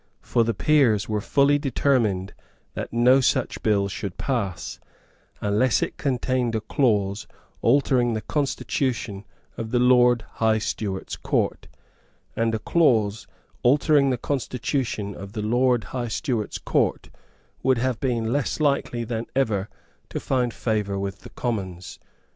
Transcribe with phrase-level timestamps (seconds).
[0.23, 2.33] For the Peers were fully determined
[2.73, 4.79] that no such bill should pass,
[5.41, 7.27] unless it contained a clause
[7.61, 9.25] altering the constitution
[9.57, 11.67] of the Lord High Steward's Court;
[12.35, 13.27] and a clause
[13.61, 17.11] altering the constitution of the Lord High Steward's Court
[17.61, 19.69] would have been less likely than ever
[20.09, 21.99] to find favour with the Commons.